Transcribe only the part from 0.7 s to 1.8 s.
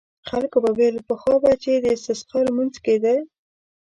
ویل پخوا به چې